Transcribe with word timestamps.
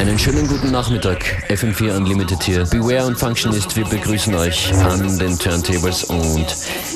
Einen 0.00 0.18
schönen 0.18 0.48
guten 0.48 0.70
Nachmittag, 0.70 1.44
FM4 1.50 1.94
Unlimited 1.94 2.42
hier. 2.42 2.64
Beware 2.64 3.06
und 3.06 3.18
Functionist, 3.18 3.76
wir 3.76 3.84
begrüßen 3.84 4.34
euch 4.34 4.72
an 4.72 5.18
den 5.18 5.38
Turntables 5.38 6.04
und 6.04 6.46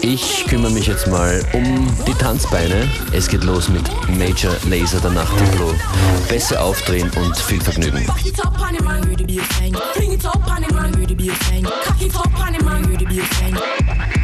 ich 0.01 0.47
kümmere 0.49 0.73
mich 0.73 0.87
jetzt 0.87 1.07
mal 1.09 1.45
um 1.53 1.87
die 2.07 2.15
Tanzbeine. 2.15 2.89
Es 3.13 3.29
geht 3.29 3.45
los 3.45 3.69
mit 3.69 3.83
Major 4.17 4.57
Laser, 4.71 5.01
der 5.01 5.11
Nachtdiplo. 5.11 5.75
Besser 6.31 6.65
aufdrehen 6.65 7.11
und 7.17 7.37
viel 7.37 7.61
Vergnügen. 7.61 8.07
When 13.45 14.24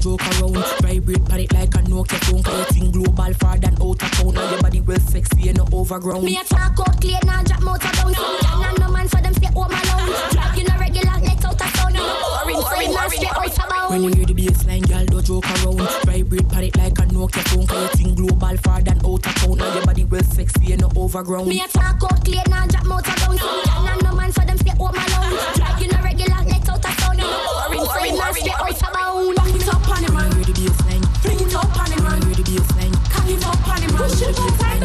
joke 0.00 0.22
around. 0.22 0.56
Vibrate 0.80 1.24
pan 1.26 1.40
it 1.40 1.52
like 1.52 1.74
a 1.74 1.78
Nokia 1.84 2.18
phone. 2.24 2.42
Cause 2.42 2.58
you 2.58 2.80
think 2.80 2.92
global 2.94 3.34
far 3.34 3.58
than 3.58 3.74
out 3.80 4.02
of 4.02 4.10
town. 4.10 4.34
Now 4.34 4.50
your 4.50 4.62
body 4.62 4.80
well 4.80 4.98
sexy 5.00 5.48
and 5.48 5.58
no 5.58 5.66
overground. 5.72 6.24
Me 6.24 6.38
a 6.38 6.44
talk 6.44 6.78
out 6.80 7.00
clear, 7.00 7.18
now 7.24 7.42
drop 7.42 7.62
motor 7.62 7.92
down. 7.92 8.12
Y'all 8.12 8.60
not 8.60 8.78
no 8.80 8.90
man 8.90 9.08
for 9.08 9.20
them 9.20 9.34
stay 9.34 9.52
home 9.52 9.70
alone. 9.70 10.10
Drive 10.32 10.56
you 10.56 10.64
no 10.64 10.76
regular, 10.78 11.16
let 11.20 11.44
out 11.44 11.60
a 11.60 11.66
sound. 11.76 11.96
Boring, 11.96 12.56
boring, 12.56 12.94
man 12.94 13.10
stay 13.10 13.26
out 13.26 13.46
of 13.46 13.68
bound. 13.68 13.90
When 13.90 14.02
you 14.04 14.10
hear 14.14 14.26
the 14.26 14.34
bassline, 14.34 14.88
y'all 14.88 15.04
don't 15.04 15.24
joke 15.24 15.44
around. 15.50 15.80
Vibrate 16.06 16.48
pan 16.48 16.64
it 16.64 16.76
like 16.76 16.98
a 16.98 17.02
Nokia 17.02 17.42
phone. 17.48 17.66
Cause 17.66 18.00
you 18.00 18.04
think 18.04 18.16
global 18.16 18.56
far 18.58 18.80
than 18.80 18.98
out 19.04 19.26
of 19.26 19.34
town. 19.34 19.58
Now 19.58 19.74
your 19.74 19.84
body 19.84 20.04
well 20.04 20.22
sexy 20.22 20.72
and 20.72 20.80
no 20.80 20.90
overground. 20.96 21.48
Me 21.48 21.60
a 21.60 21.68
talk 21.68 22.02
out 22.02 22.24
clear, 22.24 22.42
now 22.48 22.66
drop 22.66 22.86
motor 22.86 23.14
down. 23.20 23.36
Y'all 23.36 23.84
not 23.84 24.02
no 24.02 24.14
man 24.14 24.32
for 24.32 24.44
them 24.46 24.56
stay 24.56 24.70
home 24.70 24.96
alone. 24.96 25.36
Drive 25.54 25.82
you 25.82 25.88
no 25.88 25.98
regular, 26.02 26.49
Boring, 27.30 27.86
boring, 27.86 28.16
man 28.18 28.34
stay 28.34 28.50
out 28.50 28.70
of 28.70 28.76
it 29.60 29.68
up 29.68 29.88
on 29.90 30.02
him, 30.02 30.16
it 31.40 31.54
up 31.54 31.78
on 31.78 31.90
him, 31.92 32.04
it 33.28 33.46
up 33.46 33.68
on 33.68 33.82
him. 33.82 33.90
Push 33.96 34.22
it 34.22 34.38
up. 34.38 34.79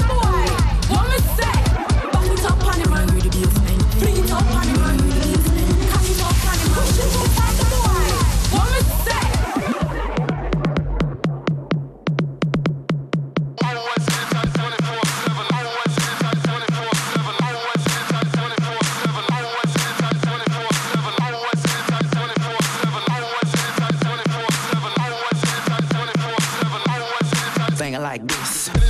Like 28.28 28.40
this. 28.40 28.70
And 28.70 28.86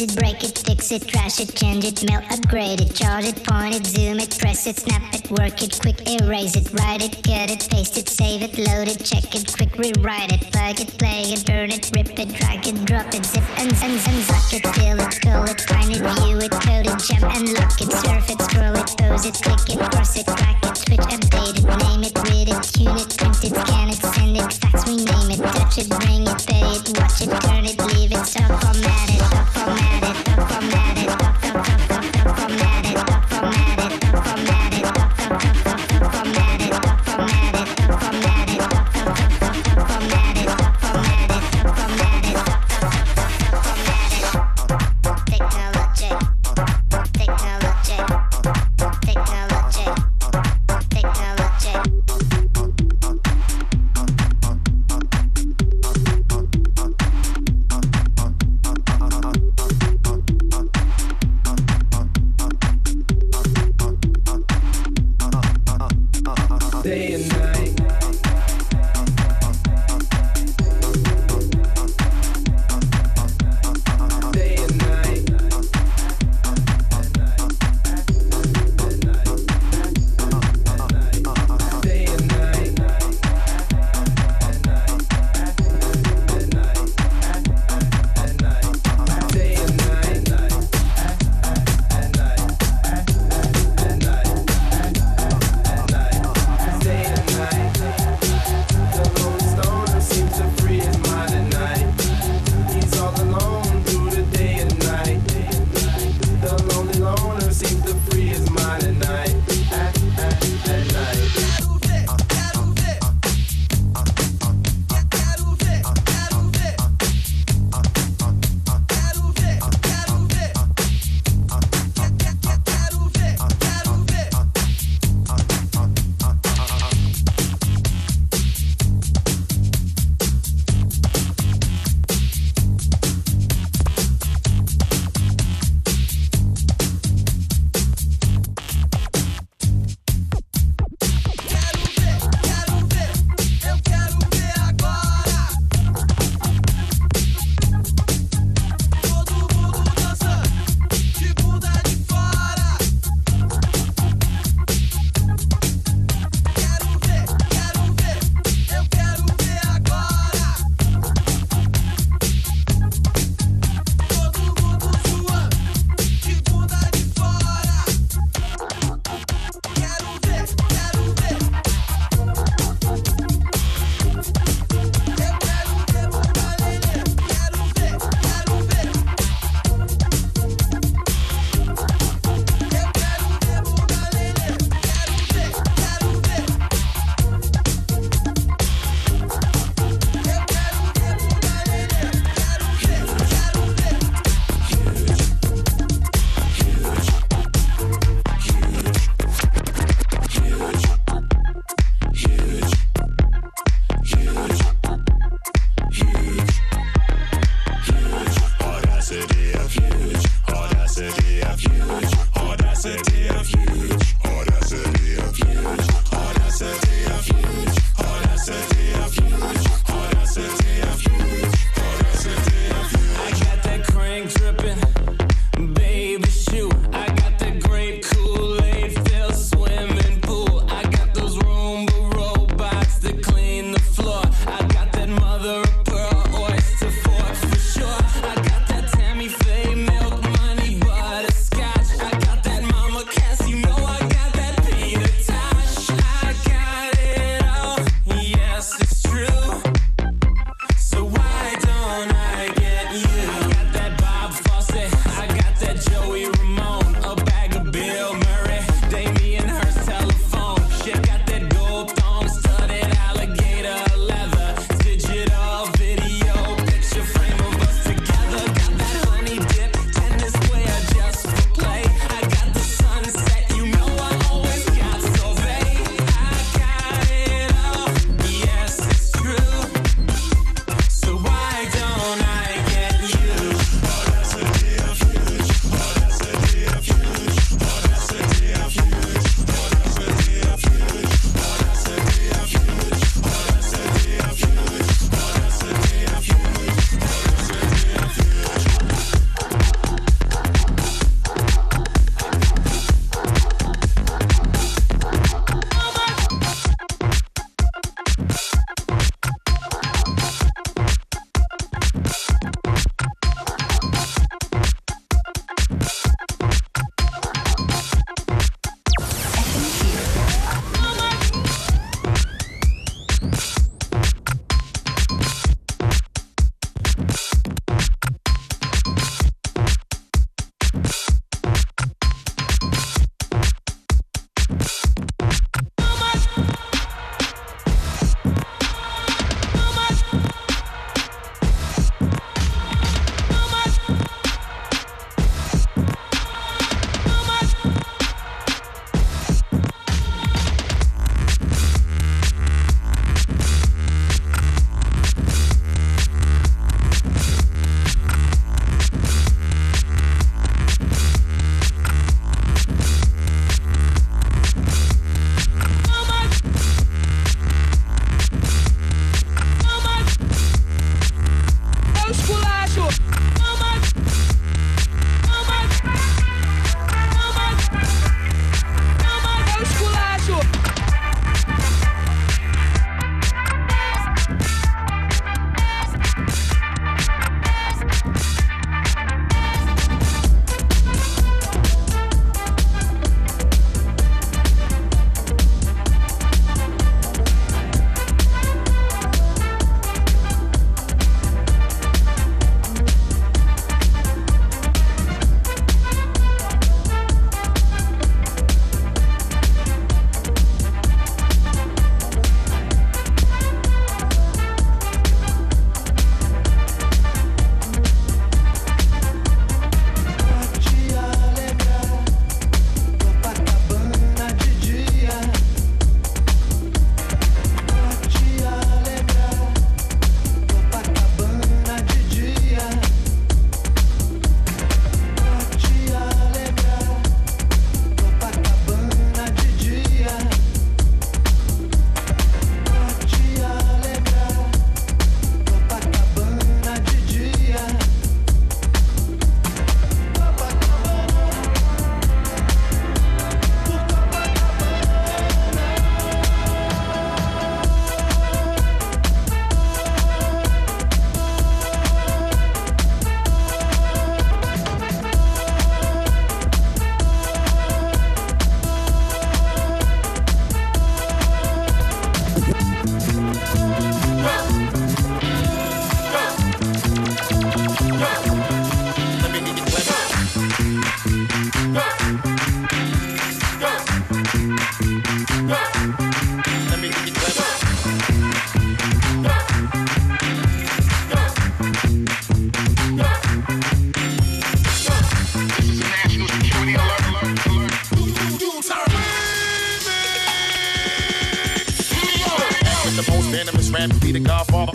it, 0.00 0.16
break 0.16 0.42
it, 0.42 0.49
fix 0.90 1.04
it, 1.04 1.08
trash 1.08 1.40
it, 1.40 1.54
change 1.54 1.84
it, 1.84 2.10
melt, 2.10 2.24
upgrade 2.32 2.80
it, 2.80 2.94
charge 2.94 3.24
it, 3.24 3.44
point 3.44 3.74
it, 3.74 3.86
zoom 3.86 4.18
it, 4.18 4.36
press 4.38 4.66
it, 4.66 4.76
snap 4.76 5.02
it, 5.14 5.30
work 5.30 5.62
it, 5.62 5.78
quick 5.80 6.00
erase 6.08 6.56
it, 6.56 6.66
write 6.74 7.02
it, 7.02 7.14
cut 7.22 7.50
it, 7.50 7.68
paste 7.70 7.96
it, 7.96 8.08
save 8.08 8.42
it, 8.42 8.58
load 8.58 8.88
it, 8.88 8.98
check 9.04 9.24
it, 9.34 9.46
quick 9.54 9.72
rewrite 9.78 10.32
it, 10.32 10.40
plug 10.52 10.80
it, 10.80 10.90
play 10.98 11.22
it, 11.30 11.46
burn 11.46 11.70
it, 11.70 11.90
rip 11.94 12.18
it, 12.18 12.34
drag 12.34 12.66
it, 12.66 12.84
drop 12.86 13.06
it, 13.14 13.24
zip 13.24 13.44
and 13.58 13.70
and 13.70 13.94
and 13.94 14.22
suck 14.26 14.52
it, 14.52 14.66
fill 14.74 14.98
it, 14.98 15.14
call 15.22 15.44
it, 15.44 15.60
find 15.62 15.90
it, 15.94 16.02
view 16.02 16.38
it, 16.38 16.50
code 16.50 16.86
it, 16.86 16.98
jump 16.98 17.24
and 17.36 17.54
lock 17.54 17.80
it, 17.80 17.92
surf 17.92 18.30
it, 18.30 18.40
scroll 18.42 18.74
it, 18.74 18.90
pose 18.98 19.26
it, 19.26 19.34
click 19.38 19.62
it, 19.70 19.78
cross 19.92 20.16
it, 20.18 20.26
crack 20.26 20.58
it, 20.64 20.76
switch, 20.76 21.06
update 21.14 21.54
it, 21.54 21.66
name 21.86 22.02
it, 22.02 22.16
read 22.26 22.48
it, 22.50 22.62
tune 22.66 22.98
it, 22.98 23.10
print 23.14 23.38
it, 23.46 23.54
scan 23.54 23.88
it, 23.90 24.00
send 24.10 24.36
it, 24.36 24.52
fax, 24.58 24.88
rename 24.88 25.30
it, 25.30 25.42
touch 25.54 25.78
it, 25.78 25.88
bring 26.02 26.26
it, 26.26 26.40
pay 26.50 26.66
it, 26.74 26.98
watch 26.98 27.22
it, 27.22 27.30
turn 27.46 27.64
it, 27.64 27.78
leave 27.94 28.10
it, 28.10 28.26
stop, 28.26 28.50
format 28.58 29.08
it, 29.08 29.22
stop, 29.22 29.46
format 29.54 30.02
it, 30.02 30.16
stop, 30.16 30.50
format 30.50 30.74
it, 30.74 30.79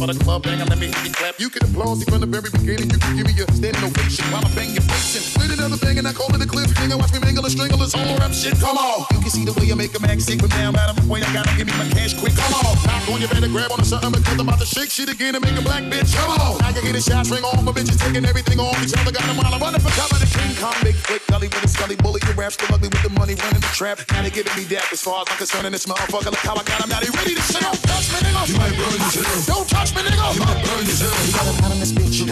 the 0.08 0.24
club 0.24 0.44
you 1.46 1.52
can 1.54 1.62
applaud 1.70 2.02
me 2.02 2.06
from 2.10 2.26
the 2.26 2.26
very 2.26 2.50
beginning. 2.50 2.90
You 2.90 2.98
can 2.98 3.14
give 3.22 3.30
me 3.30 3.38
a 3.38 3.46
standing 3.54 3.86
ovation 3.86 4.26
while 4.34 4.42
I 4.42 4.50
bang 4.58 4.74
your 4.74 4.82
face. 4.90 5.14
And 5.14 5.26
with 5.38 5.54
another 5.54 5.78
bang, 5.78 6.02
and 6.02 6.10
I 6.10 6.14
call 6.14 6.34
it 6.34 6.42
a 6.42 6.50
clip. 6.50 6.74
Nigga, 6.82 6.98
watch 6.98 7.14
me 7.14 7.22
mangle 7.22 7.46
a 7.46 7.52
strangle 7.54 7.78
this 7.78 7.94
whole 7.94 8.18
rap 8.18 8.34
shit. 8.34 8.58
Come 8.58 8.82
on. 8.82 9.06
You 9.14 9.22
can 9.22 9.30
see 9.30 9.46
the 9.46 9.54
way 9.54 9.70
I 9.70 9.78
make 9.78 9.94
a 9.94 10.02
mag 10.02 10.18
sick, 10.18 10.42
but 10.42 10.50
now 10.58 10.74
I'm 10.74 10.76
out 10.76 10.90
of 10.90 10.98
my 10.98 11.06
way. 11.06 11.22
I 11.22 11.30
gotta 11.38 11.54
give 11.54 11.70
me 11.70 11.76
my 11.78 11.86
cash 11.94 12.18
quick. 12.18 12.34
Come 12.34 12.50
on. 12.66 12.74
Knock 12.82 13.06
on, 13.14 13.22
you 13.22 13.30
better 13.30 13.52
grab 13.54 13.70
on 13.70 13.78
to 13.78 13.86
something 13.86 14.10
because 14.10 14.42
I'm 14.42 14.50
about 14.50 14.58
to 14.58 14.66
shake 14.66 14.90
shit 14.90 15.06
again 15.06 15.38
and 15.38 15.44
make 15.46 15.54
a 15.54 15.62
black 15.62 15.86
bitch. 15.86 16.10
Come 16.18 16.34
on. 16.34 16.58
Now 16.66 16.74
you 16.74 16.82
get 16.82 16.98
a 16.98 17.04
shot, 17.06 17.30
ring 17.30 17.46
on. 17.46 17.62
My 17.62 17.74
bitches 17.78 18.02
taking 18.02 18.26
everything 18.26 18.58
off 18.58 18.82
each 18.82 18.98
other. 18.98 19.14
Got 19.14 19.30
them 19.30 19.38
while 19.38 19.54
I'm 19.54 19.62
running 19.62 19.86
for 19.86 19.94
cover. 19.94 20.18
The 20.18 20.26
King 20.26 20.50
Kong, 20.58 20.74
big 20.82 20.98
flick, 20.98 21.22
gully 21.30 21.46
with 21.54 21.62
a 21.62 21.70
scully 21.70 21.96
bully. 22.02 22.26
Your 22.26 22.34
rap 22.34 22.58
still 22.58 22.74
ugly 22.74 22.90
with 22.90 23.06
the 23.06 23.14
money 23.14 23.38
running 23.38 23.62
the 23.62 23.70
trap. 23.78 24.02
Now 24.18 24.26
they 24.26 24.34
giving 24.34 24.56
me 24.58 24.66
dap 24.66 24.90
as 24.90 25.06
far 25.06 25.22
as 25.22 25.30
I'm 25.30 25.38
concerned. 25.38 25.70
And 25.70 25.78
this 25.78 25.86
motherfucker, 25.86 26.34
look 26.34 26.42
how 26.42 26.58
I 26.58 26.66
got 26.66 26.82
him. 26.82 26.90
Now 26.90 27.06
they 27.06 27.14
ready 27.14 27.38
to 27.38 27.46
shit. 27.46 27.62
Don't 27.62 27.78
touch 27.86 28.10
me, 28.10 28.18
nigga. 28.26 28.42
You 28.50 28.58
might 28.58 28.74
burn 28.74 28.98
yourself. 28.98 29.46
Don't 29.46 29.68
touch 29.70 29.94
me, 29.94 30.02
nigga. 30.02 30.26
You 30.34 30.42
might 30.42 30.58
burn 30.66 30.82
yourself. 30.90 31.45
Got 31.46 31.54
him 31.54 31.62
hot 31.62 31.72
in 31.74 31.80
this 31.80 31.94
bitch. 31.94 32.26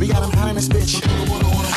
We 0.00 0.08
got 0.08 0.24
him 0.24 0.32
hot 0.32 0.48
in 0.48 0.56
this 0.56 0.64
bitch. 0.66 1.04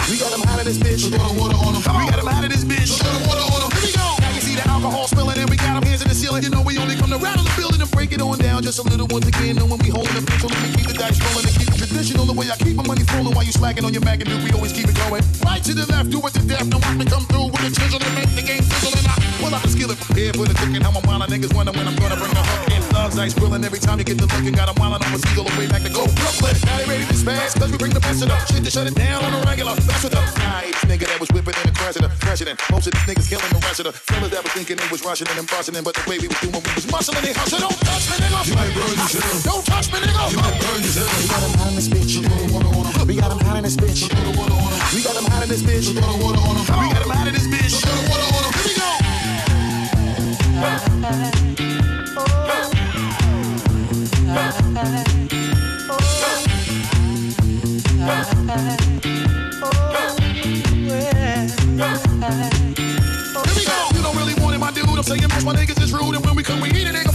We 0.07 0.15
got 0.15 0.31
him 0.31 0.39
hot 0.47 0.59
in 0.59 0.65
this 0.65 0.79
bitch. 0.79 1.11
We 1.11 1.11
got 1.11 1.27
him 1.27 2.27
hot 2.31 2.43
in 2.47 2.51
this 2.51 2.63
bitch. 2.63 2.95
Now 3.03 4.31
you 4.31 4.39
see 4.39 4.55
the 4.55 4.63
alcohol 4.63 5.07
spilling 5.07 5.37
and 5.37 5.49
we 5.49 5.57
got 5.57 5.75
him 5.75 5.83
hands 5.83 6.01
in 6.01 6.07
the 6.07 6.15
ceiling. 6.15 6.43
You 6.43 6.49
know 6.51 6.61
we 6.61 6.77
only 6.77 6.95
come 6.95 7.11
to 7.11 7.17
rattle 7.17 7.43
the 7.43 7.51
building 7.59 7.81
and 7.81 7.91
break 7.91 8.13
it 8.13 8.21
on 8.21 8.39
down 8.39 8.63
just 8.63 8.79
a 8.79 8.83
little 8.87 9.05
once 9.11 9.27
again. 9.27 9.57
Know 9.57 9.67
when 9.67 9.83
we 9.83 9.91
holding 9.91 10.15
the 10.15 10.23
pencil 10.23 10.47
and 10.47 10.63
we 10.63 10.71
keep 10.79 10.87
the 10.87 10.95
dice 10.95 11.19
rolling 11.27 11.43
and 11.43 11.55
keep 11.59 11.67
it 11.67 11.75
traditional. 11.75 12.23
The 12.23 12.31
way 12.31 12.47
I 12.47 12.55
keep 12.55 12.79
my 12.79 12.87
money 12.87 13.03
flowing 13.03 13.35
while 13.35 13.43
you 13.43 13.51
slacking 13.51 13.83
on 13.83 13.91
your 13.91 14.07
Mac 14.07 14.23
and 14.23 14.31
do 14.31 14.39
we 14.39 14.55
always 14.55 14.71
keep 14.71 14.87
it 14.87 14.95
going. 14.95 15.27
Right 15.43 15.59
to 15.59 15.75
the 15.75 15.83
left, 15.91 16.07
do 16.07 16.23
it 16.23 16.31
to 16.39 16.41
death. 16.47 16.71
Now 16.71 16.79
watch 16.79 16.95
me 16.95 17.03
come 17.03 17.27
through 17.27 17.51
with 17.51 17.67
the 17.67 17.71
chisel 17.75 17.99
and 17.99 18.15
make 18.15 18.31
the 18.31 18.47
game 18.47 18.63
fizzle 18.63 18.95
and 18.95 19.03
I 19.11 19.19
pull 19.43 19.51
out 19.51 19.59
the 19.59 19.75
skillet 19.75 19.99
prepared 19.99 20.39
for 20.39 20.47
the 20.47 20.55
cooking. 20.55 20.79
How 20.79 20.95
I'm 20.95 21.03
niggas 21.27 21.51
wonder 21.51 21.75
when 21.75 21.83
I'm 21.83 21.99
gonna 21.99 22.15
bring 22.15 22.31
the 22.31 22.39
hook 22.47 22.71
in. 22.71 22.84
Thugs 23.05 23.19
ice 23.19 23.35
grilling 23.37 23.63
every 23.63 23.77
time 23.77 23.99
you 23.99 24.03
get 24.03 24.17
the 24.17 24.25
looking. 24.25 24.57
Got 24.57 24.65
'em 24.65 24.81
wildin' 24.81 25.05
on 25.05 25.13
a 25.13 25.19
seagull 25.21 25.45
away 25.53 25.69
back 25.69 25.83
to 25.85 25.93
go 25.93 26.09
Brooklyn. 26.17 26.57
Now 26.65 26.77
they 26.81 26.85
ready 26.89 27.05
to 27.05 27.13
spaz 27.13 27.53
cause 27.53 27.69
we 27.69 27.77
bring 27.77 27.93
the 27.93 27.99
best 27.99 28.25
of 28.25 28.29
the 28.33 28.37
shit 28.49 28.65
to 28.65 28.71
shut 28.71 28.87
it 28.89 28.95
down 28.95 29.21
on 29.21 29.29
the 29.29 29.45
regular. 29.45 29.77
That's 29.77 30.01
with 30.01 30.17
the 30.17 30.25
nice 30.41 30.73
nigga 30.89 31.05
that 31.13 31.19
was 31.21 31.29
whipping 31.29 31.53
in 31.61 31.69
the 31.69 31.75
president. 31.77 32.17
President. 32.17 32.57
Most 32.73 32.87
of 32.87 32.93
these 32.97 33.05
niggas 33.05 33.29
killing 33.29 33.45
the 33.53 33.61
rest 33.61 33.77
of 33.77 33.85
the 33.85 33.93
fellas 33.93 34.31
that 34.33 34.41
was 34.41 34.51
thinking 34.57 34.77
they 34.81 34.89
was 34.89 35.05
rushing 35.05 35.29
and 35.29 35.45
busting 35.45 35.75
in, 35.77 35.83
but 35.85 35.93
the 35.93 36.01
way 36.09 36.17
we 36.17 36.25
was 36.33 36.39
doing, 36.41 36.57
we 36.65 36.71
was 36.73 36.85
muscling 36.89 37.21
they 37.21 37.33
hustle. 37.37 37.61
Don't 37.61 37.77
touch 37.85 38.09
me, 38.09 38.15
nigga. 38.25 38.41
You 38.41 38.55
might 38.57 38.73
burn 38.73 38.97
yourself. 38.97 39.53
Don't 39.53 39.65
touch 39.69 39.87
me, 39.93 39.97
nigga. 40.01 40.25
You 40.33 40.41
might 40.41 40.57
burn 40.65 40.81
yourself. 40.81 41.13
We 41.13 41.29
got 41.29 41.45
him 41.45 41.53
hot 41.61 41.69
in 41.69 41.75
this 41.77 41.89
bitch. 41.93 42.25
We 43.05 43.13
got 43.21 43.29
him 43.29 43.45
hot 43.45 43.61
in 43.61 43.69
this 43.69 43.77
bitch. 43.77 44.01
We 44.97 44.99
got 45.05 45.13
him 45.13 45.29
hot 45.29 45.45
in 45.45 45.49
this 45.53 45.61
bitch. 45.61 45.93
We 45.93 45.93
got 45.93 47.05
him 47.05 47.13
hot 47.13 47.27
in 47.29 47.33
this 47.37 47.45
bitch. 47.53 47.85
Here 47.85 48.01
we 48.65 48.73
go. 51.37 51.44
Saying 65.05 65.21
most 65.29 65.45
my 65.45 65.53
niggas 65.53 65.81
is 65.83 65.93
rude, 65.93 66.15
and 66.15 66.25
when 66.25 66.35
we 66.35 66.43
come, 66.43 66.59
we 66.61 66.69
eat 66.69 66.87
it. 66.87 66.95
Ain't 66.95 67.14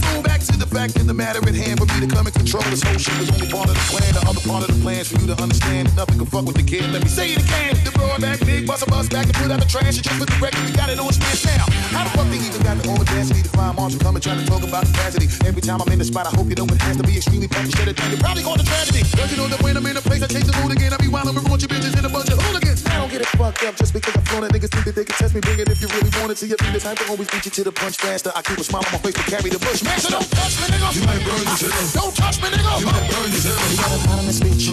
fact 0.71 0.95
in 0.95 1.05
the 1.05 1.13
matter 1.13 1.43
at 1.43 1.53
hand. 1.53 1.79
For 1.79 1.85
me 1.91 2.07
to 2.07 2.09
come 2.09 2.25
and 2.25 2.35
control 2.35 2.63
this 2.71 2.81
whole 2.81 2.97
shit 2.97 3.13
was 3.19 3.29
only 3.29 3.51
part 3.51 3.67
of 3.67 3.75
the 3.75 3.85
plan. 3.91 4.07
The 4.15 4.23
other 4.23 4.43
part 4.47 4.63
of 4.63 4.71
the 4.71 4.79
plans 4.79 5.11
for 5.11 5.19
you 5.19 5.27
to 5.27 5.37
understand 5.43 5.91
nothing 5.99 6.17
can 6.17 6.27
fuck 6.31 6.47
with 6.47 6.55
the 6.55 6.63
kid. 6.63 6.87
Let 6.95 7.03
me 7.03 7.11
say 7.11 7.35
it 7.35 7.43
again. 7.43 7.75
The 7.83 7.91
broad 7.91 8.23
back, 8.23 8.39
big 8.47 8.65
bust 8.65 8.81
a 8.81 8.87
bus 8.87 9.11
back 9.11 9.27
and 9.27 9.35
put 9.35 9.51
out 9.51 9.59
the 9.59 9.67
trash. 9.67 9.99
And 9.99 10.05
just 10.07 10.17
put 10.17 10.31
the 10.31 10.39
record, 10.39 10.63
we 10.63 10.71
got 10.71 10.89
it 10.89 10.97
on 10.97 11.11
smash 11.11 11.43
now. 11.45 11.67
How 11.91 12.07
the 12.07 12.11
fuck 12.15 12.27
they 12.31 12.39
even 12.39 12.63
got 12.63 12.79
the 12.79 12.87
audacity 12.87 13.43
to 13.43 13.51
find 13.51 13.75
Marshall 13.75 13.99
coming 13.99 14.23
trying 14.23 14.39
to 14.39 14.47
talk 14.47 14.63
about 14.63 14.87
capacity? 14.87 15.27
Every 15.43 15.61
time 15.61 15.83
I'm 15.83 15.91
in 15.91 15.99
the 15.99 16.07
spot, 16.07 16.25
I 16.25 16.31
hope 16.31 16.47
you 16.47 16.55
know 16.55 16.65
it 16.65 16.81
has 16.81 16.95
to 16.97 17.03
be 17.03 17.19
extremely 17.19 17.51
packed. 17.51 17.75
Down. 17.75 18.09
You're 18.09 18.23
probably 18.23 18.43
going 18.43 18.59
to 18.59 18.65
tragedy. 18.65 19.03
Cause 19.15 19.29
you 19.31 19.37
know 19.37 19.47
that 19.47 19.61
when 19.61 19.75
I'm 19.75 19.85
in 19.85 19.97
a 19.97 20.01
place, 20.01 20.23
I 20.23 20.27
change 20.27 20.47
the 20.47 20.55
mood 20.63 20.71
again. 20.71 20.93
I 20.93 20.97
be 20.97 21.07
wild 21.07 21.27
and 21.27 21.35
bunch 21.35 21.63
of 21.63 21.69
bitches 21.69 21.97
in 21.97 22.05
a 22.05 22.09
bunch 22.09 22.29
of 22.31 22.39
hooligans. 22.41 22.70
Get 23.11 23.19
it 23.19 23.27
fucked 23.35 23.63
up 23.67 23.75
just 23.75 23.91
because 23.91 24.15
I'm 24.15 24.23
flown 24.23 24.47
it. 24.47 24.55
Niggas 24.55 24.71
think 24.71 24.85
that 24.87 24.95
they 24.95 25.03
can 25.03 25.15
test 25.19 25.35
me. 25.35 25.41
Bring 25.41 25.59
it 25.59 25.67
if 25.67 25.81
you 25.83 25.91
really 25.91 26.07
want 26.15 26.31
it. 26.31 26.39
See, 26.39 26.47
you 26.47 26.55
be 26.55 26.71
the 26.71 26.79
type 26.79 26.95
to 26.95 27.11
always 27.11 27.27
beat 27.27 27.43
you 27.43 27.51
to 27.51 27.63
the 27.67 27.71
punch 27.75 27.97
faster. 27.99 28.31
I 28.33 28.41
keep 28.41 28.55
a 28.55 28.63
smile 28.63 28.87
on 28.87 28.91
my 28.95 29.03
face 29.03 29.19
to 29.19 29.23
carry 29.27 29.51
the 29.51 29.59
bush. 29.59 29.83
Man, 29.83 29.99
so 29.99 30.15
don't 30.15 30.23
touch 30.31 30.55
me, 30.63 30.71
nigga. 30.71 30.95
You 30.95 31.03
might 31.03 31.19
burn 31.27 31.43
yourself. 31.43 31.91
Don't 31.91 32.15
touch 32.15 32.39
me, 32.39 32.47
nigga. 32.55 32.79
You 32.79 32.87
might 32.87 33.03
burn 33.11 33.27
yourself. 33.35 33.59
We 33.67 33.75
got 33.75 33.91
him 33.91 34.07
hot 34.07 34.19
in 34.23 34.31
this 34.31 34.39
bitch. 34.39 34.71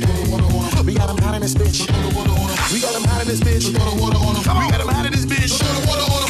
We 0.87 0.95
got 0.95 1.11
him 1.11 1.19
hot 1.19 1.35
in 1.35 1.43
this 1.43 1.59
bitch. 1.59 1.83
We 2.71 2.79
got 2.79 2.95
him 2.95 3.11
hot 3.11 3.27
in 3.27 3.27
this 3.27 3.43
bitch. 3.43 3.67
We 3.67 3.75
got 3.75 3.91
him 3.91 4.87
hot 4.87 5.03
in 5.03 5.11
this 5.19 5.27
bitch. 5.27 5.59
We 5.59 5.99
going. 5.99 6.23
You 6.23 6.28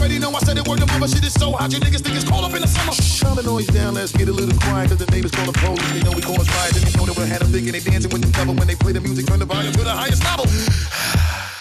already 0.00 0.18
know 0.18 0.32
I 0.32 0.40
said 0.40 0.56
it 0.56 0.66
word 0.66 0.80
the 0.80 0.86
mother 0.86 1.06
shit 1.06 1.24
is 1.24 1.34
so 1.34 1.52
hot. 1.52 1.72
You 1.72 1.78
niggas 1.78 2.00
think 2.00 2.16
it's 2.16 2.24
cold 2.24 2.44
up 2.44 2.54
in 2.56 2.62
the 2.62 2.68
summer. 2.68 2.96
Turn 3.20 3.36
the 3.36 3.44
noise 3.44 3.68
down, 3.68 3.94
let's 3.94 4.12
get 4.12 4.28
a 4.28 4.32
little 4.32 4.56
quiet. 4.64 4.88
Cause 4.88 4.98
the 4.98 5.06
neighbors 5.12 5.30
call 5.30 5.44
the 5.44 5.52
police. 5.52 5.84
They 5.92 6.02
know 6.02 6.16
we 6.16 6.22
cause 6.22 6.48
riots. 6.56 6.80
And 6.80 6.88
they 6.88 6.94
know 6.96 7.04
that 7.04 7.16
we 7.16 7.28
had 7.28 7.40
them 7.44 7.52
thinking 7.52 7.72
they 7.72 7.84
dancing 7.84 8.10
with 8.10 8.24
the 8.24 8.32
devil. 8.32 8.54
When 8.54 8.66
they 8.66 8.74
play 8.74 8.92
the 8.92 9.00
music, 9.00 9.26
turn 9.26 9.38
the 9.38 9.44
volume 9.44 9.72
to 9.76 9.84
the 9.84 9.92
highest 9.92 10.24
level. 10.24 10.48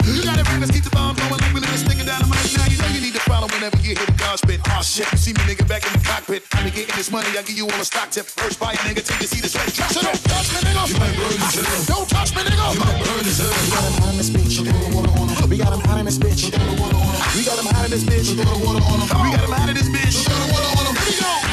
You 0.10 0.24
gotta 0.24 0.44
bring 0.44 0.64
us, 0.64 0.72
keep 0.72 0.84
the 0.84 0.90
bomb 0.90 1.16
blowing 1.16 1.38
like 1.38 1.54
we 1.54 1.60
live 1.60 1.70
sticking 1.78 2.08
down 2.08 2.22
the 2.22 2.26
mic. 2.26 2.42
Now 2.58 2.66
you 2.66 2.78
know 2.82 2.88
you 2.88 3.02
need 3.02 3.09
to 3.30 3.36
follow 3.36 3.48
whenever 3.54 3.78
you 3.78 3.94
hear 3.96 4.06
the 4.06 4.12
God 4.18 4.40
spit. 4.40 4.60
Oh 4.74 4.82
shit, 4.82 5.12
you 5.12 5.18
see 5.18 5.34
me 5.34 5.42
nigga 5.46 5.68
back 5.68 5.86
in 5.86 5.94
the 5.94 6.04
cockpit. 6.06 6.44
I 6.54 6.64
be 6.64 6.72
getting 6.72 6.96
this 6.96 7.12
money, 7.12 7.30
I 7.38 7.42
give 7.44 7.58
you 7.58 7.70
all 7.70 7.82
a 7.82 7.86
stock 7.86 8.10
tip. 8.10 8.26
First 8.26 8.60
buy 8.60 8.74
a 8.74 8.78
nigga 8.78 9.06
till 9.06 9.18
you 9.22 9.28
see 9.28 9.42
this 9.42 9.56
red 9.56 9.72
dress. 9.74 9.94
So 9.94 10.02
don't 10.02 10.18
touch 10.26 10.50
me, 10.54 10.60
nigga. 10.66 10.90
You 10.90 10.98
might 10.98 11.14
burn 11.14 11.38
yourself. 11.38 11.88
Don't 11.88 12.10
touch 12.10 12.36
me, 12.36 12.42
nigga. 12.42 12.74
You 12.74 12.80
might 12.80 13.06
burn 13.06 13.26
yourself. 13.26 13.54
We 13.64 13.70
got 13.70 13.84
him 13.86 14.02
hot 14.02 14.10
in 14.10 14.18
this 14.18 14.30
bitch. 14.30 14.60
We 15.50 15.58
got 15.58 15.74
him 15.74 15.82
hot 15.86 16.00
in 16.00 16.06
this 16.06 16.18
bitch. 16.18 16.50
We 17.36 17.44
got 17.46 17.58
him 17.60 17.66
hot 17.70 17.86
in 17.86 17.92
this 17.92 18.04
bitch. 18.04 18.30
We 18.34 18.44
got 18.46 19.46
him 19.46 19.54
hot 19.54 19.70
in 19.70 19.76
this 19.76 19.90
bitch. 19.90 20.18
Here 20.26 20.38
we 21.06 21.20
go. 21.22 21.49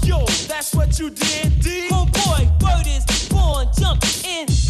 Yo, 0.06 0.24
that's 0.46 0.72
what 0.72 0.98
you 1.00 1.10
did, 1.10 1.60
D. 1.60 1.88
Homeboy, 1.88 2.62
word 2.62 2.86
is 2.86 3.28
born, 3.28 3.66
jump 3.76 4.04
in. 4.24 4.55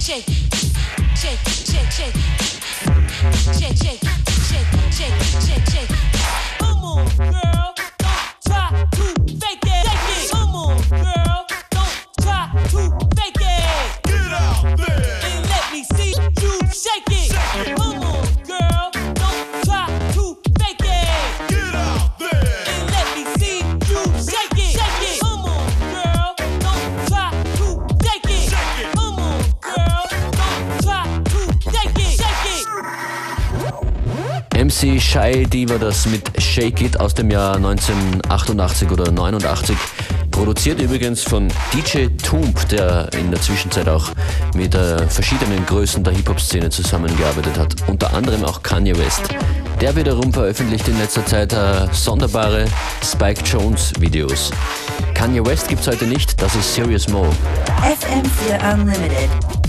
shake, 0.00 0.24
shake, 1.14 1.38
shake, 1.66 1.90
shake, 1.90 1.90
shake, 1.90 2.14
shake, 3.58 3.76
shake, 3.76 4.00
shake, 4.48 4.68
shake, 4.90 5.16
shake, 5.46 5.66
shake. 5.70 5.90
Come 6.58 6.84
on, 6.84 7.06
girl, 7.16 7.49
MC 34.80 34.98
Shai 34.98 35.44
Diva 35.44 35.76
das 35.76 36.06
mit 36.06 36.40
Shake 36.40 36.80
It 36.80 36.98
aus 36.98 37.12
dem 37.12 37.30
Jahr 37.30 37.56
1988 37.56 38.90
oder 38.90 39.10
89. 39.10 39.76
Produziert 40.30 40.80
übrigens 40.80 41.22
von 41.22 41.48
DJ 41.74 42.06
Toomp, 42.22 42.66
der 42.70 43.12
in 43.12 43.30
der 43.30 43.42
Zwischenzeit 43.42 43.88
auch 43.90 44.08
mit 44.54 44.74
äh, 44.74 45.06
verschiedenen 45.06 45.66
Größen 45.66 46.02
der 46.02 46.14
Hip-Hop-Szene 46.14 46.70
zusammengearbeitet 46.70 47.58
hat, 47.58 47.76
unter 47.88 48.14
anderem 48.14 48.42
auch 48.44 48.62
Kanye 48.62 48.96
West. 48.96 49.28
Der 49.82 49.94
wiederum 49.96 50.32
veröffentlicht 50.32 50.88
in 50.88 50.98
letzter 50.98 51.26
Zeit 51.26 51.52
äh, 51.52 51.86
sonderbare 51.92 52.64
Spike 53.04 53.42
Jones-Videos. 53.44 54.50
Kanye 55.12 55.44
West 55.44 55.68
gibt's 55.68 55.88
heute 55.88 56.06
nicht, 56.06 56.40
das 56.40 56.54
ist 56.54 56.74
Serious 56.74 57.06
Mo. 57.06 57.26
FM4 57.82 58.72
Unlimited. 58.72 59.59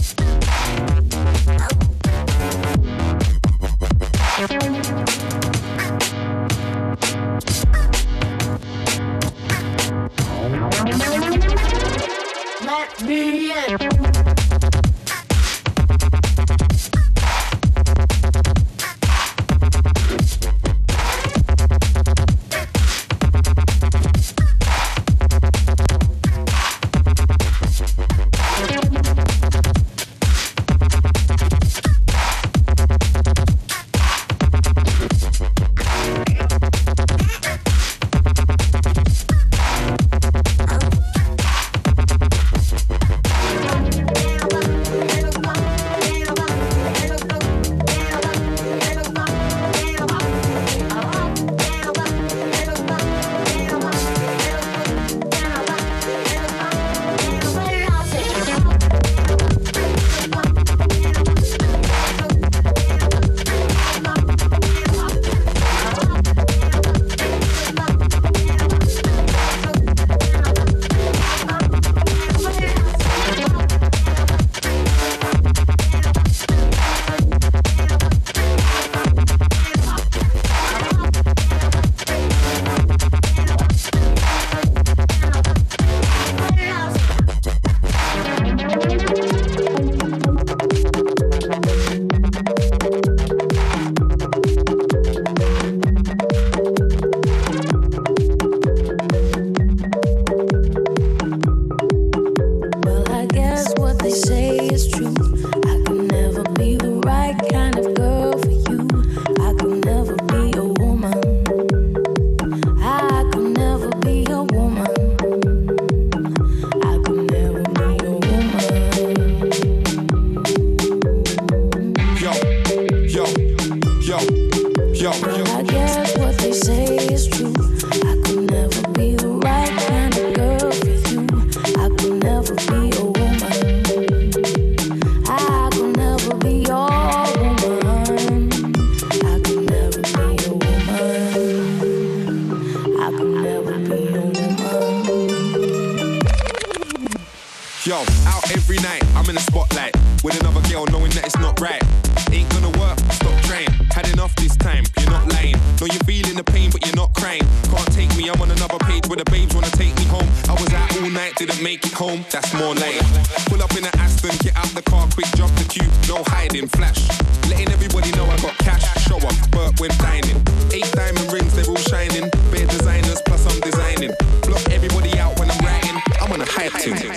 Eight 170.73 170.91
diamond 170.93 171.31
rings, 171.31 171.55
they're 171.55 171.69
all 171.69 171.75
shining. 171.75 172.29
Bare 172.51 172.67
designers, 172.67 173.21
plus 173.25 173.45
I'm 173.45 173.59
designing. 173.61 174.11
Block 174.43 174.69
everybody 174.71 175.17
out 175.19 175.39
when 175.39 175.49
I'm 175.49 175.59
writing. 175.65 176.01
I'm 176.21 176.31
on 176.31 176.41
a 176.41 176.45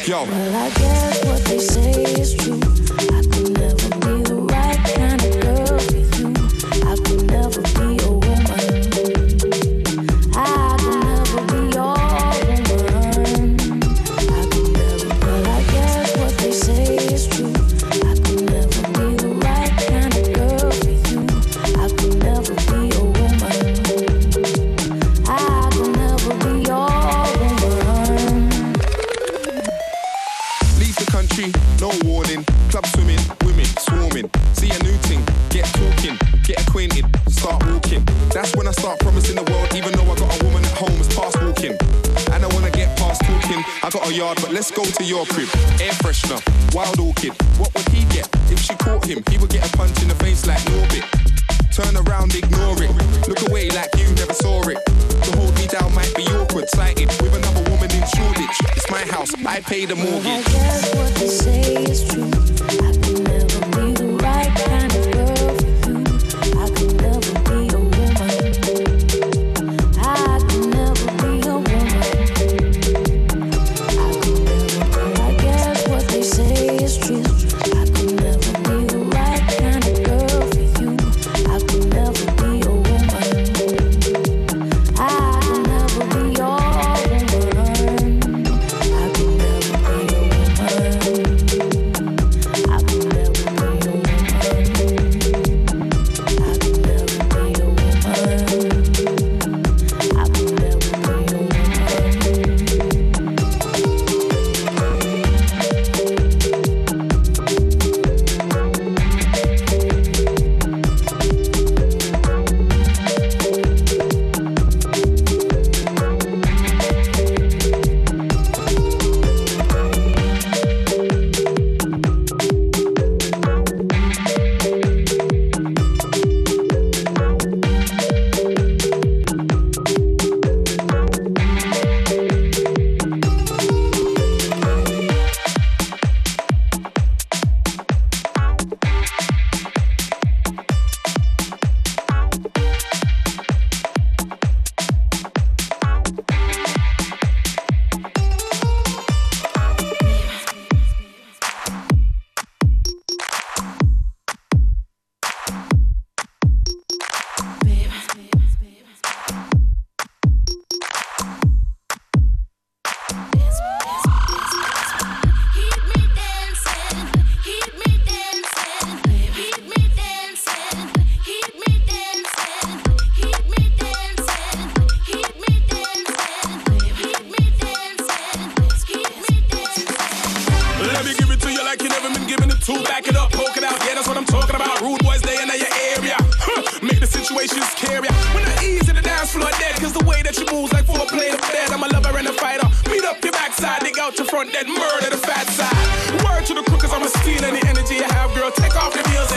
yo. 0.09 0.25
Well, 0.25 0.57
I 0.57 0.71
guess 0.71 1.25
what 1.25 1.45
they 1.45 1.59
say 1.59 2.03
is 2.21 2.35
true. 2.35 2.84
yard, 44.25 44.39
but 44.41 44.53
let's 44.53 44.71
go 44.71 44.85
to 44.85 45.05
your 45.05 45.27
crib. 45.27 45.49
Air 45.81 45.93
freshener, 46.03 46.41
wild 46.75 46.99
orchid. 46.99 47.33
What 47.59 47.73
would 47.75 47.89
he 47.89 48.05
get 48.17 48.29
if 48.51 48.59
she 48.59 48.75
caught 48.77 49.05
him? 49.05 49.23
He 49.31 49.39
would 49.39 49.51
get 49.51 49.63
a 49.69 49.77
punch 49.77 50.01
in 50.03 50.09
the 50.09 50.15
face 50.17 50.47
like 50.47 50.63
Norbit. 50.73 51.05
Turn 51.73 51.95
around, 51.97 52.35
ignore 52.35 52.81
it. 52.83 52.93
Look 53.29 53.43
away 53.49 53.69
like 53.71 53.91
you 53.97 54.09
never 54.15 54.33
saw 54.33 54.61
it. 54.69 54.79
To 55.25 55.31
hold 55.39 55.55
me 55.57 55.67
down 55.67 55.95
might 55.95 56.15
be 56.15 56.25
awkward, 56.39 56.69
sighted 56.71 57.09
with 57.23 57.35
another 57.35 57.71
woman 57.71 57.91
in 57.91 58.05
Shoreditch. 58.15 58.59
It's 58.77 58.91
my 58.91 59.05
house, 59.15 59.33
I 59.47 59.61
pay 59.61 59.85
the 59.85 59.97
mortgage. 59.97 60.27
I 60.27 60.43
guess 60.43 60.95
what 60.95 61.15
they 61.17 61.29
say 61.29 61.75
is 61.93 62.09
true. 62.09 62.24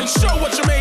show 0.08 0.38
what 0.38 0.58
you 0.58 0.64
made. 0.68 0.77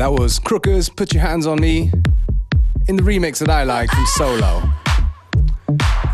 that 0.00 0.12
was 0.12 0.40
Crookers, 0.40 0.88
Put 0.96 1.12
Your 1.12 1.20
Hands 1.20 1.46
On 1.46 1.60
Me, 1.60 1.92
in 2.88 2.96
the 2.96 3.02
remix 3.02 3.38
that 3.40 3.50
I 3.50 3.64
like 3.64 3.90
from 3.90 4.06
Solo. 4.06 4.62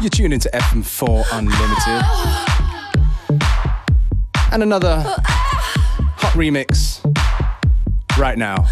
You're 0.01 0.11
tuned 0.11 0.35
into 0.35 0.51
FM4 0.53 1.25
Unlimited. 1.33 2.03
And 4.51 4.65
another 4.65 5.03
hot 6.17 6.33
remix 6.33 7.01
right 8.19 8.37
now. 8.37 8.67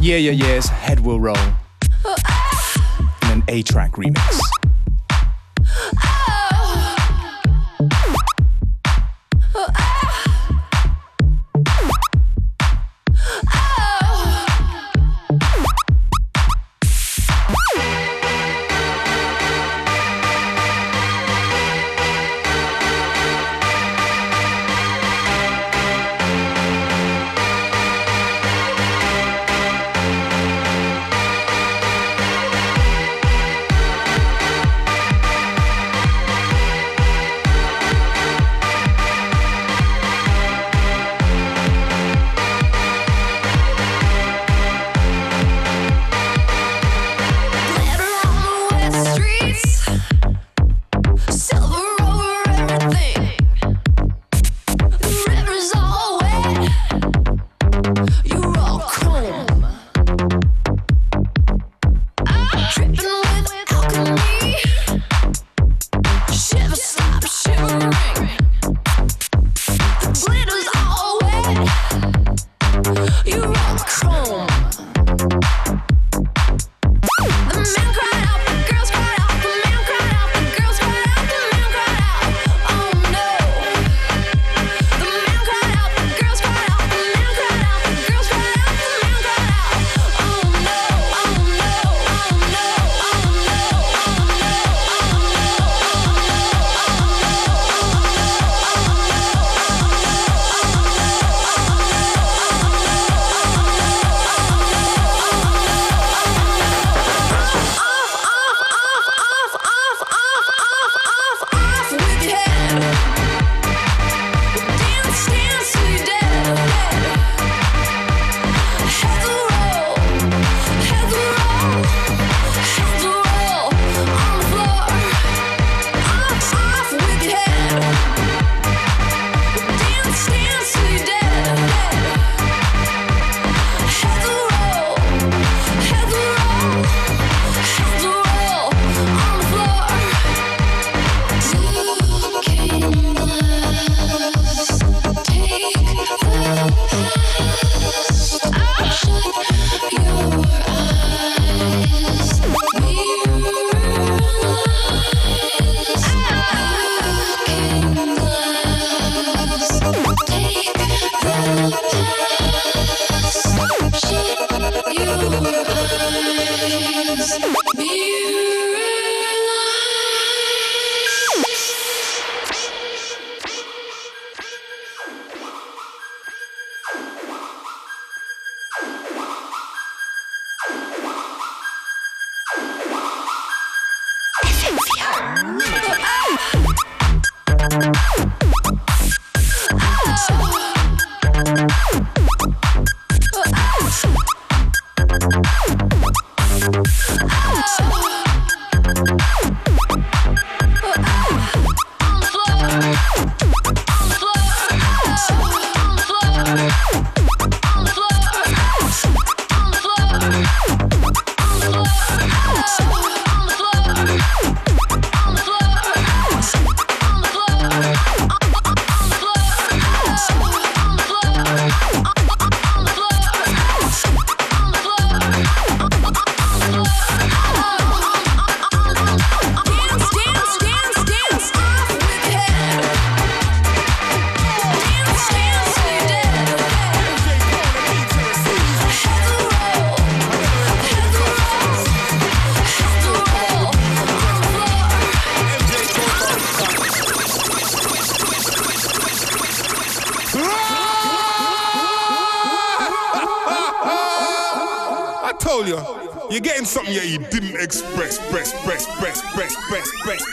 Yeah 0.00 0.16
Yeah 0.16 0.30
Yeahs 0.30 0.68
Head 0.68 1.00
Will 1.00 1.20
Roll. 1.20 1.36
And 1.36 3.32
an 3.32 3.42
A-Trak 3.48 3.90
remix. 3.96 4.45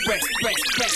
Press, 0.05 0.23
press. 0.75 0.95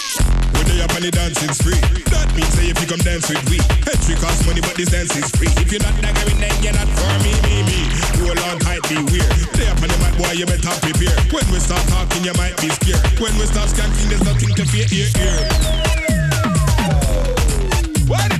When 0.53 0.65
they 0.67 0.81
up 0.81 0.93
on 0.95 1.01
the 1.01 1.11
dancing 1.11 1.53
street, 1.53 1.81
that 2.11 2.27
means 2.35 2.51
say 2.55 2.69
if 2.71 2.77
you 2.79 2.87
come 2.87 3.01
dance 3.03 3.27
with 3.29 3.41
we. 3.49 3.59
Entry 3.87 4.15
cost 4.19 4.45
money, 4.47 4.61
but 4.61 4.75
this 4.75 4.91
dance 4.91 5.15
is 5.15 5.29
free. 5.35 5.51
If 5.59 5.71
you're 5.71 5.83
not 5.83 5.95
daggering, 5.99 6.39
then 6.39 6.53
you're 6.63 6.75
not 6.75 6.87
for 6.95 7.13
me, 7.23 7.33
me, 7.43 7.63
me. 7.67 7.79
Roll 8.21 8.37
on 8.47 8.59
tight, 8.59 8.83
be 8.87 8.97
weird. 9.11 9.31
They 9.57 9.67
up 9.67 9.81
on 9.81 9.89
the 9.89 9.97
mat, 9.99 10.15
boy, 10.17 10.37
you 10.37 10.45
better 10.45 10.75
prepare. 10.79 11.15
When 11.33 11.45
we 11.51 11.59
start 11.59 11.83
talking, 11.89 12.23
you 12.23 12.33
might 12.37 12.55
be 12.61 12.69
scared. 12.69 13.03
When 13.19 13.33
we 13.37 13.45
start 13.49 13.69
skanking, 13.73 14.09
there's 14.09 14.23
nothing 14.23 14.53
to 14.55 14.63
fear, 14.65 14.87
ear, 14.93 15.09
ear. 15.19 15.41
What 18.07 18.36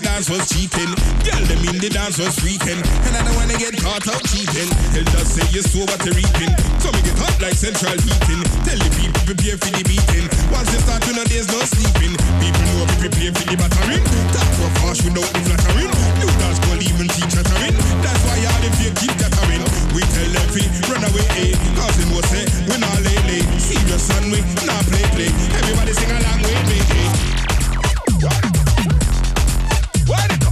dance 0.00 0.28
was 0.30 0.48
cheating. 0.48 0.92
Girl, 1.24 1.44
them 1.44 1.60
in 1.68 1.76
the 1.76 1.90
dance 1.92 2.16
was 2.16 2.32
freaking. 2.40 2.80
And 3.04 3.12
I 3.16 3.20
don't 3.20 3.36
wanna 3.36 3.56
get 3.60 3.76
caught 3.76 4.06
out 4.08 4.22
cheating. 4.32 4.68
Hell 4.96 5.04
just 5.12 5.36
say 5.36 5.44
you 5.52 5.60
saw 5.60 5.84
what 5.84 6.00
you're 6.04 6.16
reaping. 6.16 6.52
So 6.80 6.88
me 6.92 7.00
get 7.04 7.16
hot 7.20 7.36
like 7.40 7.56
central 7.56 7.96
heating. 8.00 8.40
Tell 8.64 8.80
the 8.80 8.90
people 8.96 9.20
prepare 9.28 9.56
for 9.60 9.70
the 9.72 9.84
beating. 9.84 10.26
Once 10.48 10.72
you 10.72 10.80
start 10.80 11.04
to 11.04 11.12
know 11.12 11.24
there's 11.28 11.48
no 11.52 11.60
sleeping. 11.68 12.16
People 12.40 12.62
know 12.64 12.88
we 12.88 12.96
prepare 13.08 13.32
for 13.36 13.44
the 13.44 13.56
battering. 13.60 14.04
Talk 14.32 14.48
so 14.56 14.66
fast 14.80 15.00
without 15.04 15.30
the 15.36 15.40
flattering. 15.44 15.92
New 16.16 16.30
dance 16.40 16.58
call 16.64 16.80
even 16.80 17.08
teach 17.12 17.32
chattering. 17.32 17.76
That's 18.00 18.22
why 18.24 18.40
all 18.48 18.60
the 18.64 18.70
fear 18.80 18.92
keep 18.96 19.12
chattering. 19.20 19.64
We 19.92 20.00
tell 20.16 20.30
them 20.32 20.48
fi 20.54 20.64
run 20.88 21.04
away, 21.04 21.26
eh. 21.44 21.52
Cause 21.76 21.96
them 22.00 22.10
will 22.16 22.24
say 22.30 22.44
we 22.68 22.74
not 22.80 22.96
lay 23.04 23.20
lay. 23.28 23.42
Serious 23.60 24.08
and 24.16 24.32
we 24.32 24.40
not 24.64 24.80
play 24.88 25.04
play. 25.12 25.30
Everybody 25.60 25.92
sing 25.92 26.12
along 26.14 26.40
with 26.40 26.62
me, 26.68 26.78
eh. 26.78 28.59
Where 30.10 30.26
the 30.26 30.49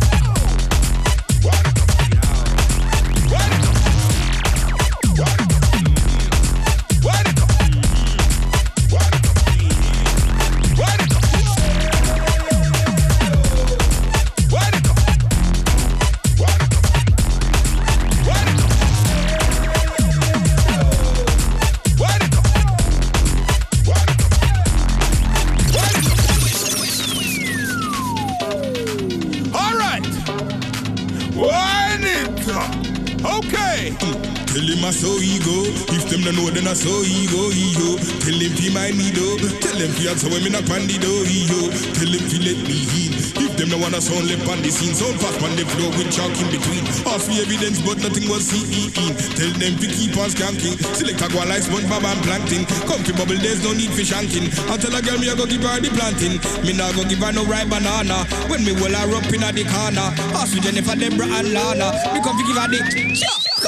so 36.79 37.03
ego, 37.03 37.51
ego. 37.51 37.99
Tell 38.23 38.39
him 38.39 38.55
fi 38.55 38.71
mind 38.71 38.95
me 38.95 39.11
though. 39.11 39.35
Tell 39.59 39.75
him 39.75 39.91
fi 39.99 40.15
answer 40.15 40.31
when 40.31 40.47
me 40.47 40.51
knock 40.55 40.71
on 40.71 40.87
the 40.87 40.95
door, 41.03 41.27
ego. 41.27 41.75
Tell 41.99 42.07
him 42.07 42.23
fi 42.31 42.39
let 42.39 42.61
me 42.63 42.79
in. 42.95 43.13
If 43.43 43.53
them 43.59 43.75
no 43.75 43.83
wanna 43.83 43.99
sound 43.99 44.31
left 44.31 44.47
on 44.47 44.63
the 44.63 44.71
scene, 44.71 44.95
sound 44.95 45.19
fast 45.19 45.43
on 45.43 45.59
the 45.59 45.67
floor 45.75 45.91
with 45.99 46.07
chalk 46.15 46.31
in 46.39 46.47
between. 46.55 46.87
Ask 47.11 47.27
for 47.27 47.35
evidence, 47.35 47.83
but 47.83 47.99
nothing 47.99 48.31
was 48.31 48.47
seen. 48.47 48.95
Tell 49.35 49.51
them 49.59 49.75
fi 49.83 49.87
keep 49.91 50.15
on 50.15 50.31
skanking. 50.31 50.79
Select 50.95 51.19
a 51.19 51.27
like 51.51 51.67
SpongeBob 51.67 52.07
and 52.07 52.21
Plankton. 52.23 52.63
Come 52.87 53.03
fi 53.03 53.13
bubble, 53.19 53.39
there's 53.43 53.59
no 53.67 53.75
need 53.75 53.91
for 53.91 54.07
shanking. 54.07 54.47
I 54.71 54.79
tell 54.79 54.95
a 54.95 55.03
girl 55.03 55.19
me 55.19 55.27
I 55.27 55.35
go 55.35 55.51
give 55.51 55.67
her 55.67 55.83
the 55.83 55.91
planting. 55.91 56.39
Me 56.63 56.79
nah 56.79 56.95
go 56.95 57.03
give 57.03 57.19
her 57.19 57.35
no 57.35 57.43
ripe 57.43 57.67
banana. 57.67 58.23
When 58.47 58.63
me 58.63 58.71
will 58.79 58.95
her 58.95 59.11
up 59.19 59.27
in 59.35 59.43
the 59.43 59.65
corner. 59.67 60.15
Ask 60.39 60.55
for 60.55 60.63
Jennifer, 60.63 60.95
Deborah 60.95 61.27
and 61.43 61.51
Lana. 61.51 61.91
Me 62.15 62.23
come 62.23 62.39
fi 62.39 62.45
give 62.47 62.59
her 62.59 62.71
the. 62.71 62.79
Sure, 63.19 63.68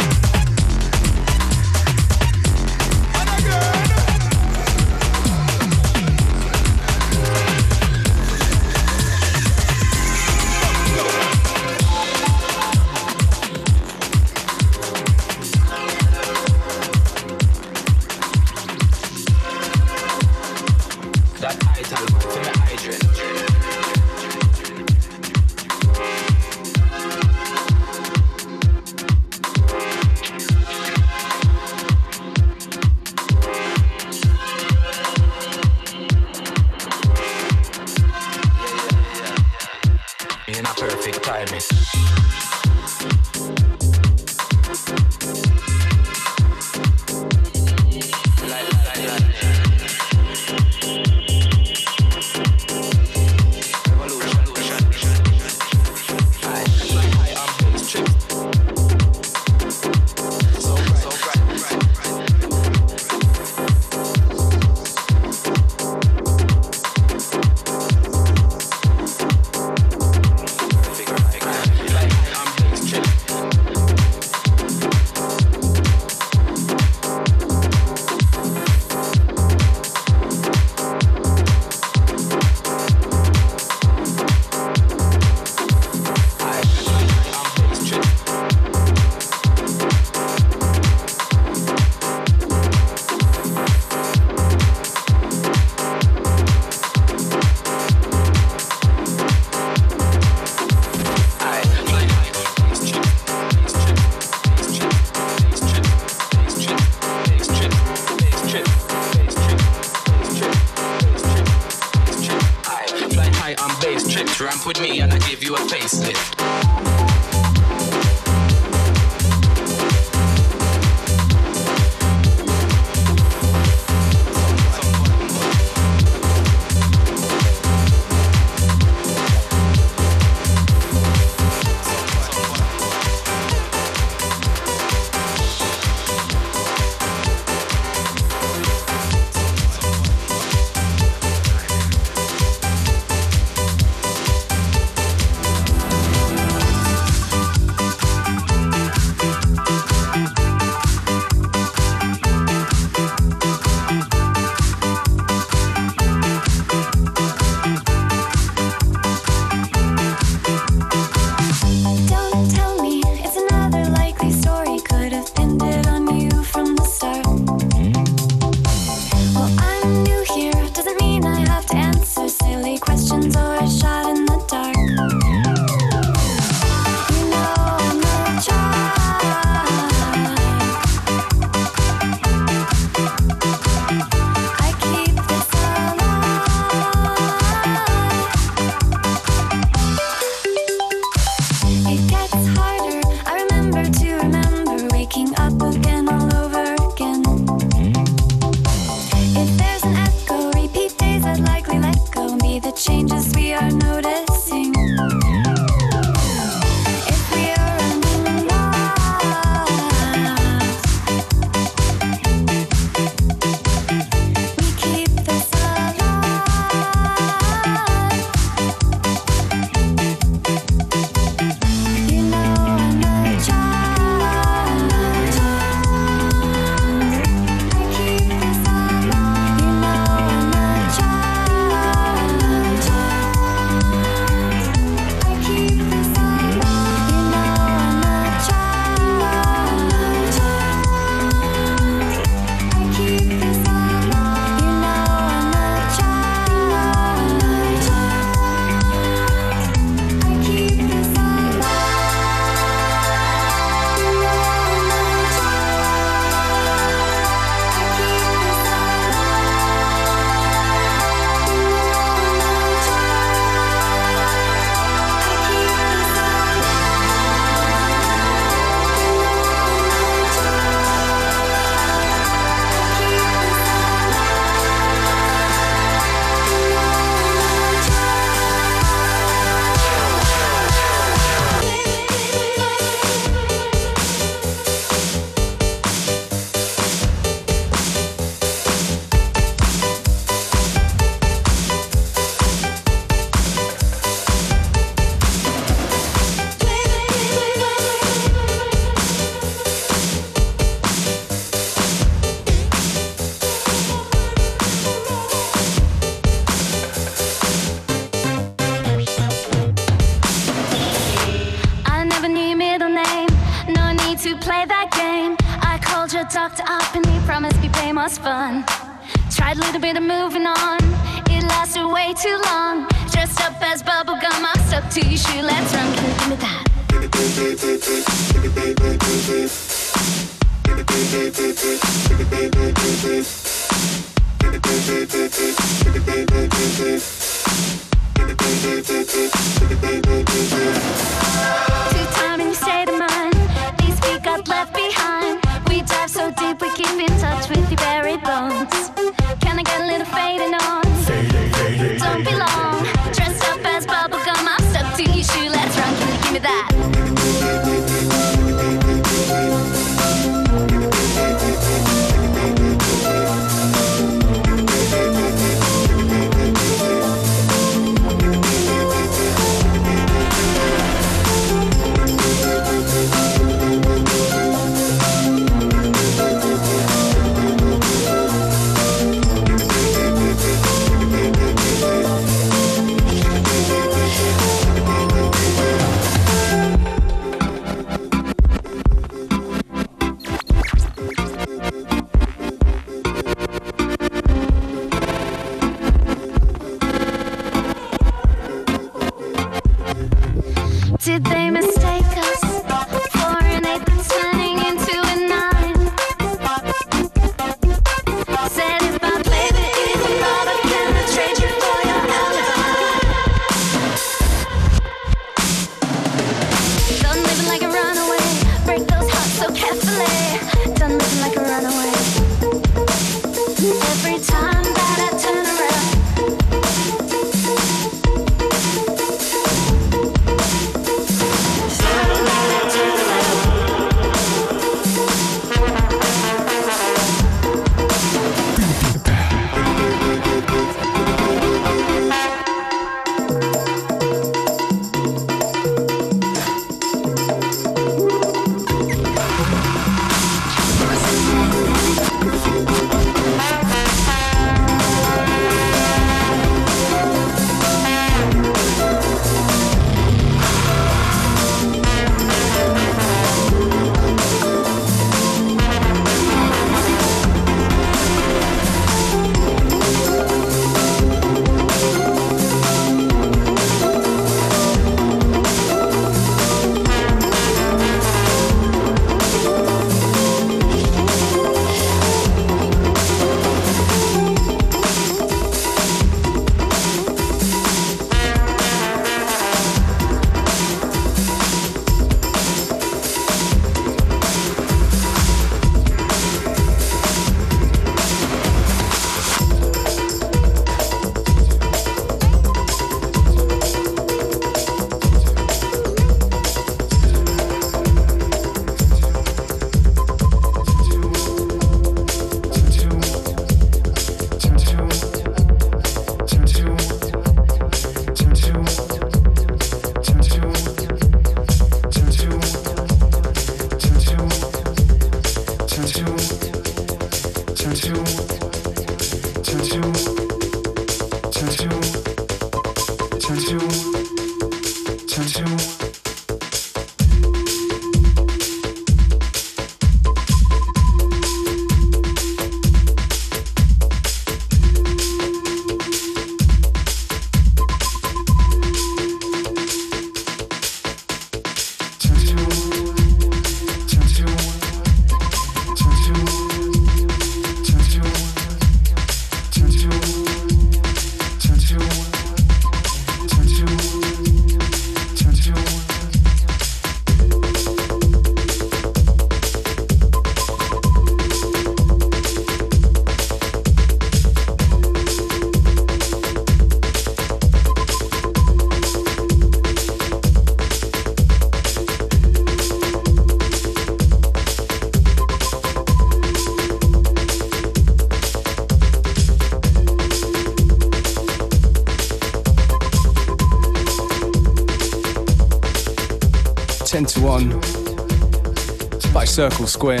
Circle 599.38 599.68
Square 599.68 600.00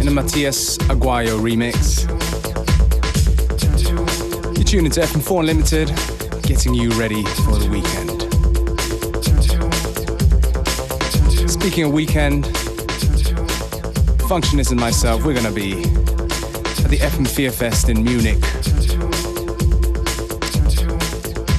in 0.00 0.06
the 0.06 0.10
Matias 0.10 0.78
Aguayo 0.88 1.38
remix. 1.38 2.08
You're 4.72 4.82
into 4.82 5.00
FM4 5.00 5.40
Unlimited, 5.40 5.88
getting 6.42 6.72
you 6.72 6.88
ready 6.92 7.22
for 7.44 7.58
the 7.58 7.68
weekend. 7.70 8.22
Speaking 11.50 11.84
of 11.84 11.92
weekend, 11.92 12.44
Functionist 14.30 14.70
and 14.70 14.80
myself, 14.80 15.26
we're 15.26 15.34
going 15.34 15.44
to 15.44 15.52
be 15.52 15.82
at 16.82 16.88
the 16.88 17.00
FM 17.02 17.28
Fear 17.28 17.52
Fest 17.52 17.90
in 17.90 18.02
Munich 18.02 18.40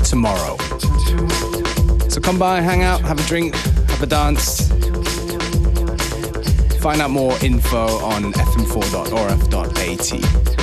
tomorrow. 0.03 0.57
So 2.09 2.19
come 2.19 2.39
by, 2.39 2.61
hang 2.61 2.81
out, 2.81 3.01
have 3.01 3.19
a 3.19 3.27
drink, 3.27 3.53
have 3.53 4.01
a 4.01 4.07
dance. 4.07 4.62
Find 6.83 7.01
out 7.01 7.11
more 7.11 7.31
info 7.41 7.87
on 8.03 8.33
fm4.orf.at. 8.33 10.62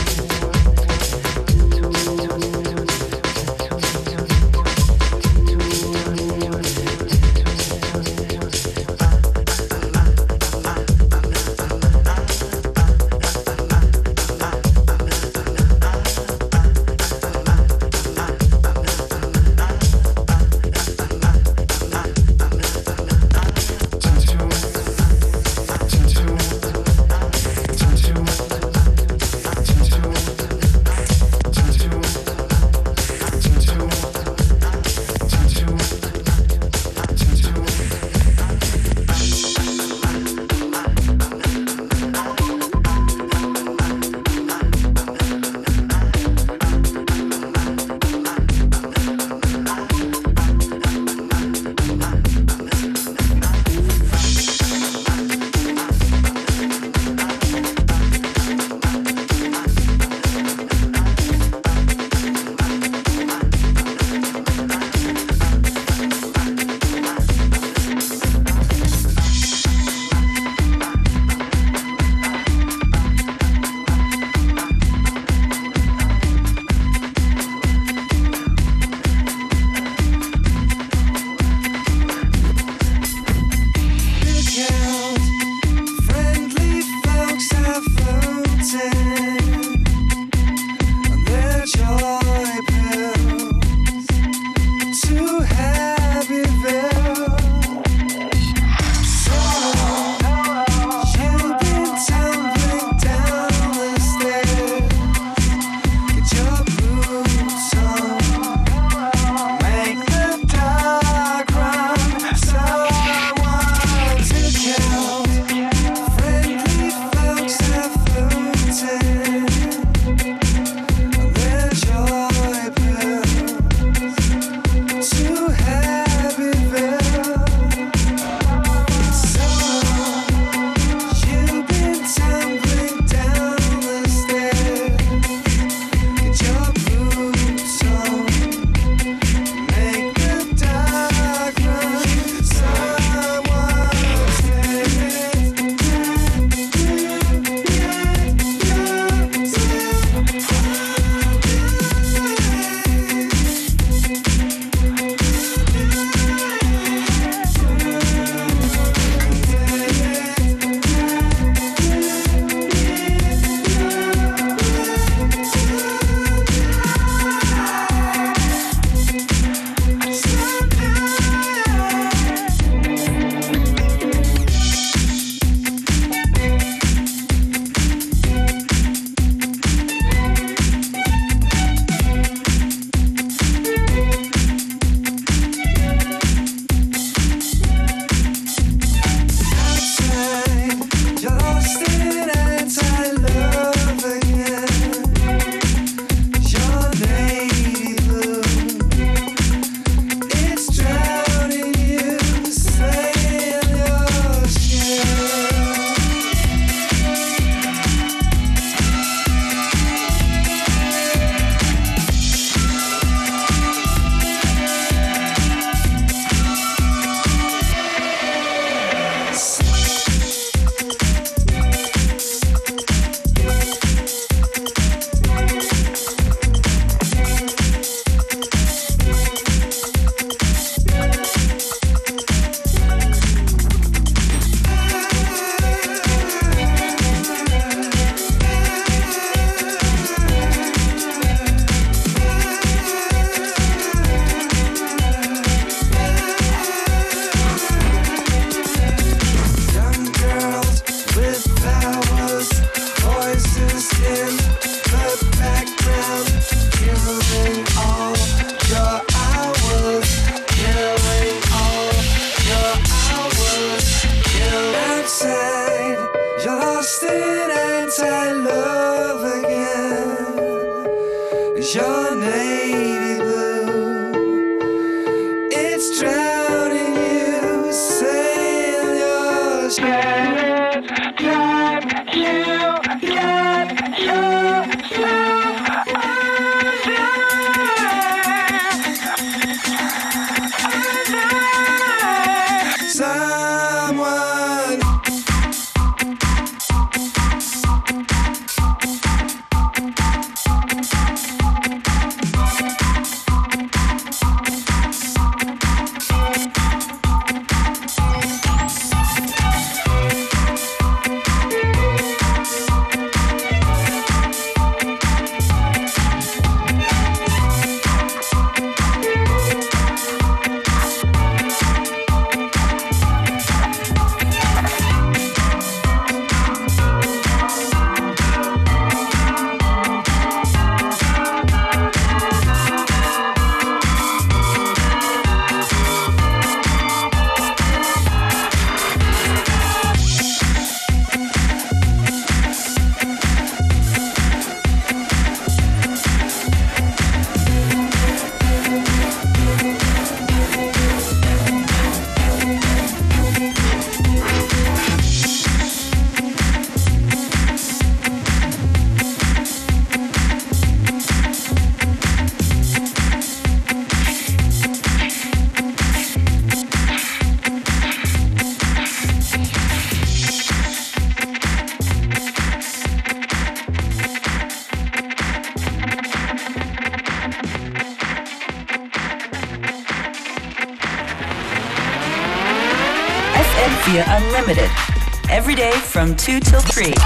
2 386.21 386.39
till 386.41 386.61
3. 386.61 387.00